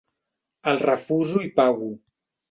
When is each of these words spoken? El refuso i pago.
El 0.71 0.79
refuso 0.83 1.41
i 1.49 1.51
pago. 1.59 1.91